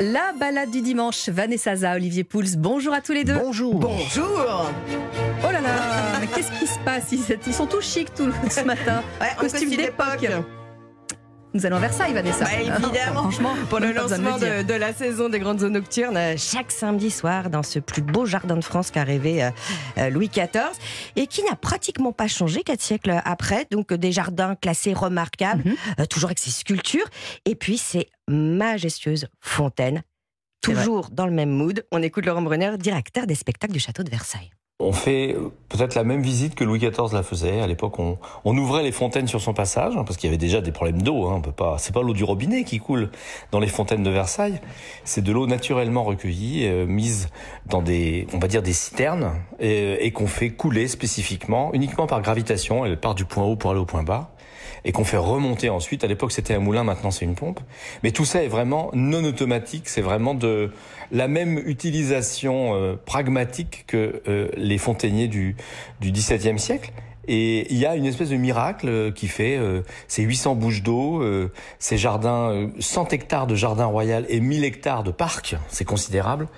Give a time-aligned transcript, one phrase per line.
[0.00, 3.38] La balade du dimanche, Vanessa Za, Olivier Pouls, bonjour à tous les deux.
[3.38, 3.74] Bonjour.
[3.74, 4.70] Bonjour
[5.46, 5.70] Oh là là,
[6.20, 9.02] mais qu'est-ce qui se passe Ils sont tous chics tout, ce matin.
[9.20, 10.26] Ouais, en Costume d'époque.
[11.54, 12.44] Nous allons à Versailles, Vanessa.
[12.44, 13.22] Bah, évidemment.
[13.22, 16.72] Franchement, Pour le de lancement de, de la saison des grandes zones nocturnes, euh, chaque
[16.72, 19.50] samedi soir, dans ce plus beau jardin de France qu'a rêvé euh,
[19.98, 20.48] euh, Louis XIV,
[21.14, 23.66] et qui n'a pratiquement pas changé quatre siècles après.
[23.70, 25.76] Donc des jardins classés remarquables, Mhm.
[26.00, 27.06] euh, toujours avec ses sculptures,
[27.44, 30.02] et puis ces majestueuses fontaines,
[30.60, 31.84] toujours dans le même mood.
[31.92, 34.50] On écoute Laurent Brunner, directeur des spectacles du château de Versailles.
[34.84, 37.60] On fait euh, peut-être la même visite que Louis XIV la faisait.
[37.60, 40.38] À l'époque, on, on ouvrait les fontaines sur son passage, hein, parce qu'il y avait
[40.38, 41.26] déjà des problèmes d'eau.
[41.26, 43.10] Hein, on peut pas, c'est pas l'eau du robinet qui coule
[43.50, 44.60] dans les fontaines de Versailles.
[45.04, 47.28] C'est de l'eau naturellement recueillie, euh, mise
[47.66, 52.20] dans des, on va dire des citernes, et, et qu'on fait couler spécifiquement, uniquement par
[52.20, 52.84] gravitation.
[52.84, 54.33] Elle part du point haut pour aller au point bas.
[54.84, 56.04] Et qu'on fait remonter ensuite.
[56.04, 57.60] À l'époque, c'était un moulin, maintenant c'est une pompe.
[58.02, 59.88] Mais tout ça est vraiment non automatique.
[59.88, 60.72] C'est vraiment de
[61.10, 65.56] la même utilisation euh, pragmatique que euh, les fontainiers du,
[66.00, 66.92] du XVIIe siècle.
[67.26, 70.82] Et il y a une espèce de miracle euh, qui fait euh, ces 800 bouches
[70.82, 75.56] d'eau, euh, ces jardins, euh, 100 hectares de jardin royal et 1000 hectares de parc,
[75.68, 76.48] c'est considérable,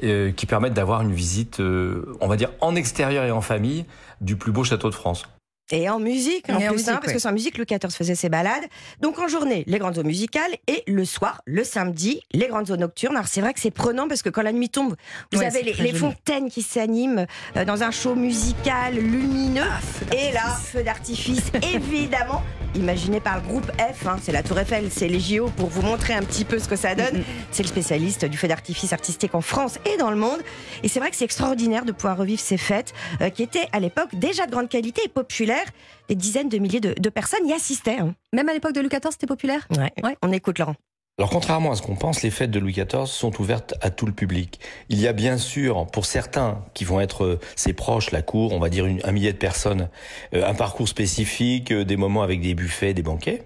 [0.00, 3.84] qui permettent d'avoir une visite, on va dire, en extérieur et en famille
[4.20, 5.26] du plus beau château de France.
[5.70, 7.66] Et en musique, en Et en plus, musique, hein, parce que c'est en musique, Louis
[7.66, 8.64] XIV faisait ses balades.
[9.00, 12.76] Donc en journée, les grandes eaux musicales, et le soir, le samedi, les grandes eaux
[12.76, 13.16] nocturnes.
[13.16, 14.96] Alors c'est vrai que c'est prenant, parce que quand la nuit tombe,
[15.32, 19.62] vous Ouais, avez les, fontaines qui s'animent euh, dans un show musical lumineux.
[19.62, 22.42] Ah, et là, feu d'artifice, évidemment,
[22.74, 25.82] imaginé par le groupe F, hein, c'est la Tour Eiffel, c'est les JO, pour vous
[25.82, 27.22] montrer un petit peu ce que ça donne.
[27.50, 30.40] C'est le spécialiste du feu d'artifice artistique en France et dans le monde.
[30.82, 33.80] Et c'est vrai que c'est extraordinaire de pouvoir revivre ces fêtes euh, qui étaient à
[33.80, 35.66] l'époque déjà de grande qualité et populaires.
[36.08, 37.98] Des dizaines de milliers de, de personnes y assistaient.
[37.98, 38.14] hein.
[38.32, 39.66] Même à l'époque de Louis XIV, c'était populaire?
[39.76, 39.92] Ouais.
[40.02, 40.16] Ouais.
[40.22, 40.74] On écoute Laurent.
[41.20, 44.06] Alors contrairement à ce qu'on pense, les fêtes de Louis XIV sont ouvertes à tout
[44.06, 44.60] le public.
[44.88, 48.52] Il y a bien sûr, pour certains qui vont être euh, ses proches, la cour,
[48.52, 49.88] on va dire une- un millier de personnes,
[50.32, 53.42] euh, un parcours spécifique, euh, des moments avec des buffets, des banquets.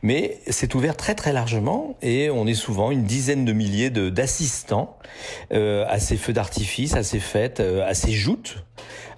[0.00, 4.96] Mais c'est ouvert très très largement et on est souvent une dizaine de milliers d'assistants
[5.52, 8.64] euh, à ces feux d'artifice, à ces fêtes, à ces joutes,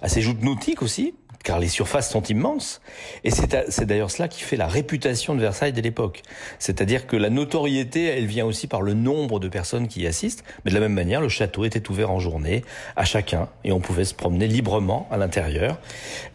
[0.01, 2.81] à ces joutes nautiques aussi car les surfaces sont immenses.
[3.23, 6.23] Et c'est d'ailleurs cela qui fait la réputation de Versailles dès l'époque.
[6.57, 10.43] C'est-à-dire que la notoriété, elle vient aussi par le nombre de personnes qui y assistent.
[10.63, 12.63] Mais de la même manière, le château était ouvert en journée
[12.95, 15.79] à chacun et on pouvait se promener librement à l'intérieur.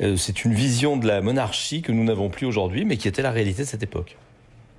[0.03, 3.23] Euh, c'est une vision de la monarchie que nous n'avons plus aujourd'hui, mais qui était
[3.23, 4.17] la réalité de cette époque.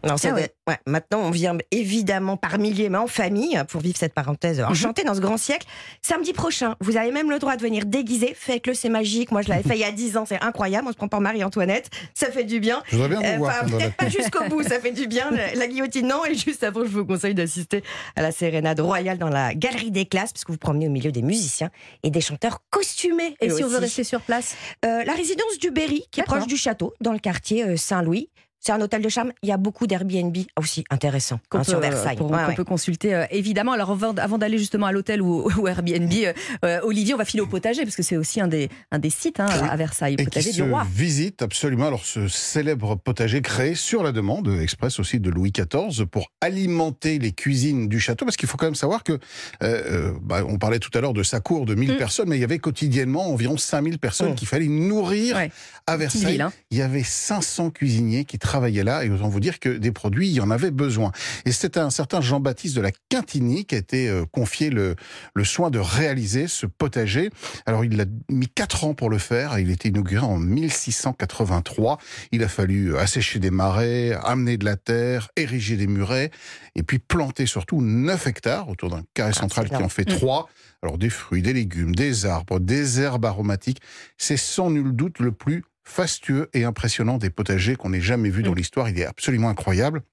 [0.07, 0.49] Non, Ah ouais.
[0.67, 5.03] ouais, Maintenant, on vient évidemment par milliers, mais en famille, pour vivre cette parenthèse enchantée
[5.03, 5.67] dans ce grand siècle.
[6.01, 8.33] Samedi prochain, vous avez même le droit de venir déguiser.
[8.33, 9.31] Faites-le, c'est magique.
[9.31, 10.87] Moi, je l'avais fait il y a 10 ans, c'est incroyable.
[10.87, 11.89] On se prend pour Marie-Antoinette.
[12.13, 12.81] Ça fait du bien.
[12.87, 13.65] Je voudrais bien Euh, vous voir.
[13.65, 15.29] peut-être pas jusqu'au bout, ça fait du bien.
[15.31, 16.23] La, la guillotine, non.
[16.25, 17.83] Et juste avant, je vous conseille d'assister
[18.15, 21.21] à la sérénade royale dans la galerie des classes, puisque vous promenez au milieu des
[21.21, 21.69] musiciens
[22.03, 23.35] et des chanteurs costumés.
[23.41, 23.83] Et si on veut aussi.
[23.85, 24.55] rester sur place
[24.85, 28.29] Euh, La résidence du Berry, qui est proche du château, dans le quartier euh, Saint-Louis.
[28.59, 29.31] C'est un hôtel de charme.
[29.41, 32.17] Il y a beaucoup d'Airbnb aussi intéressant hein, peut, sur Versailles.
[32.19, 32.55] Ouais, qu'on ouais.
[32.55, 33.71] peut consulter euh, évidemment.
[33.71, 36.33] Alors avant, avant d'aller justement à l'hôtel ou, ou Airbnb, euh,
[36.65, 39.09] euh, Olivier, on va filer au potager parce que c'est aussi un des, un des
[39.09, 40.85] sites hein, à Versailles, le Et qui potager se du roi.
[40.93, 46.05] visite absolument alors ce célèbre potager créé sur la demande express aussi de Louis XIV
[46.05, 49.17] pour alimenter les cuisines du château parce qu'il faut quand même savoir que euh,
[49.63, 51.97] euh, bah, on parlait tout à l'heure de sa cour de 1000 Mm.
[51.97, 54.35] personnes mais il y avait quotidiennement environ 5000 personnes Mm.
[54.35, 55.51] qu'il fallait nourrir Ouais.
[55.87, 56.31] à Versailles.
[56.33, 56.51] ville, hein.
[56.71, 58.48] Il y avait 500 cuisiniers qui travaillaient
[58.83, 61.11] là et autant vous dire que des produits il y en avait besoin.
[61.45, 64.95] Et c'était un certain Jean-Baptiste de la Quintigny qui a été euh, confié le,
[65.33, 67.29] le soin de réaliser ce potager.
[67.65, 69.57] Alors il a mis quatre ans pour le faire.
[69.59, 71.97] Il était inauguré en 1683.
[72.31, 76.31] Il a fallu assécher des marais, amener de la terre, ériger des murets
[76.75, 80.17] et puis planter surtout 9 hectares autour d'un carré central qui en fait Mm.
[80.17, 80.49] trois.
[80.81, 83.81] Alors des fruits, des légumes, des arbres, des herbes aromatiques.
[84.17, 88.43] C'est sans nul doute le plus fastueux et impressionnant des potagers qu'on ait jamais vu
[88.43, 88.55] dans Mm.
[88.55, 88.89] l'histoire.
[88.89, 90.03] Il est absolument incroyable.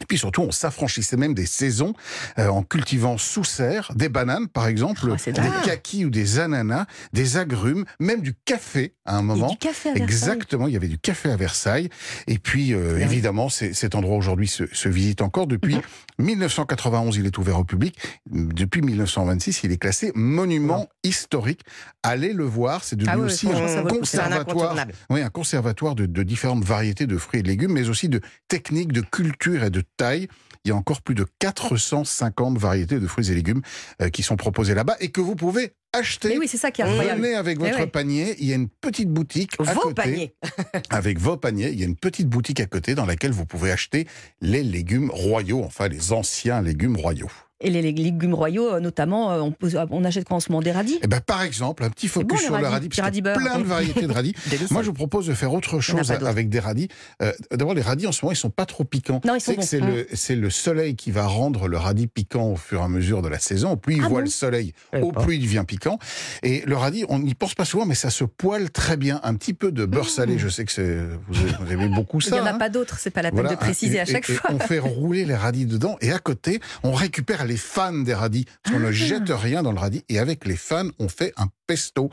[0.00, 1.94] Et puis surtout, on s'affranchissait même des saisons
[2.38, 6.86] euh, en cultivant sous serre des bananes, par exemple, Ah, des kakis ou des ananas,
[7.12, 9.48] des agrumes, même du café à un moment.
[9.50, 10.02] du café à Versailles.
[10.02, 11.90] Exactement, il y avait du café à Versailles.
[12.26, 15.46] Et puis, euh, évidemment, cet endroit aujourd'hui se, se visite encore.
[15.46, 15.76] Depuis
[16.18, 16.26] Mhm.
[16.26, 17.96] 1991, il est ouvert au public.
[18.30, 21.60] Depuis 1926, il est classé monument historique.
[22.02, 24.76] Allez le voir, c'est devenu Ah oui, aussi un conservatoire,
[25.10, 28.20] oui, un conservatoire de, de différentes variétés de fruits et de légumes, mais aussi de
[28.48, 30.28] techniques, de culture et de taille.
[30.64, 33.60] Il y a encore plus de 450 variétés de fruits et légumes
[34.00, 36.28] euh, qui sont proposés là-bas et que vous pouvez acheter.
[36.30, 37.20] Mais oui, c'est ça qui est incroyable.
[37.20, 37.86] Venez avec Eh votre ouais.
[37.86, 38.34] panier.
[38.38, 39.94] Il y a une petite boutique à Vos côté.
[39.94, 40.34] paniers.
[40.90, 43.70] Avec vos paniers, il y a une petite boutique à côté dans laquelle vous pouvez
[43.70, 44.06] acheter
[44.40, 47.30] les légumes royaux, enfin les anciens légumes royaux.
[47.60, 49.54] Et les légumes royaux, notamment, on,
[49.90, 52.40] on achète quoi en ce moment Des radis eh ben, Par exemple, un petit focus
[52.40, 54.34] sur le radis, parce qu'il y a plein de variétés de radis.
[54.70, 56.88] Moi, je vous propose de faire autre chose avec des radis.
[57.22, 59.20] Euh, D'abord, les radis, en ce moment, ils sont pas trop piquants.
[59.24, 62.80] Non, ils sont C'est le, le, soleil qui va rendre le radis piquant au fur
[62.80, 63.72] et à mesure de la saison.
[63.72, 65.98] Au plus il ah voit le soleil, au plus il devient piquant.
[66.42, 69.20] Et le radis, on n'y pense pas souvent, mais ça se poêle très bien.
[69.22, 70.38] Un petit peu de beurre salé, mmh.
[70.38, 72.30] je sais que vous, aimez beaucoup ça.
[72.30, 72.58] Il n'y en a hein.
[72.58, 74.50] pas d'autres, c'est pas la peine de préciser à chaque fois.
[74.52, 78.46] on fait rouler les radis dedans et à côté, on récupère les fans des radis.
[78.62, 78.92] Parce qu'on ne ah.
[78.92, 82.10] jette rien dans le radis et avec les fans, on fait un pesto.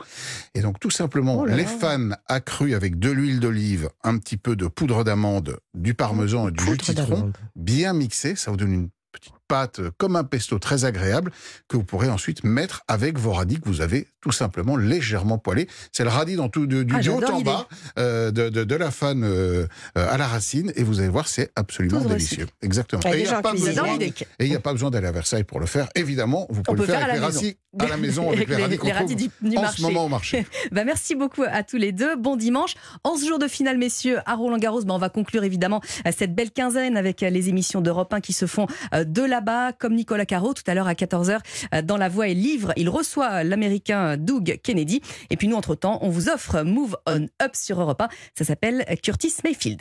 [0.54, 4.56] Et donc tout simplement, oh les fans accrus avec de l'huile d'olive, un petit peu
[4.56, 8.72] de poudre d'amande, du parmesan et du jus de citron, bien mixé, ça vous donne
[8.72, 11.32] une petite pâte euh, comme un pesto très agréable
[11.68, 15.68] que vous pourrez ensuite mettre avec vos radis que vous avez tout simplement légèrement poêlés.
[15.90, 17.66] C'est le radis dans tout, du, ah, haut en bas,
[17.98, 22.00] euh, de, de, la fan euh, à la racine, et vous allez voir, c'est absolument
[22.00, 22.46] délicieux.
[22.62, 23.02] Exactement.
[23.12, 25.88] Et il n'y a, pas besoin, d'aller à Versailles pour le faire.
[25.96, 29.56] Évidemment, vous pouvez le faire, avec les radis à la maison, avec les, radis, du,
[29.56, 30.46] en ce moment au marché.
[30.72, 32.16] bah, merci beaucoup à tous les deux.
[32.16, 32.74] Bon dimanche.
[33.02, 35.82] En ce jour de finale, messieurs, à Roland-Garros, bah, on va conclure évidemment
[36.16, 39.40] cette belle quinzaine avec les émissions d'Europe 1 qui se font de la
[39.78, 41.38] comme Nicolas Caro tout à l'heure à 14h
[41.74, 42.72] euh, dans La Voix et Livre.
[42.76, 45.00] Il reçoit l'américain Doug Kennedy.
[45.30, 48.08] Et puis nous, entre-temps, on vous offre Move On Up sur Europe 1.
[48.36, 49.80] Ça s'appelle Curtis Mayfield.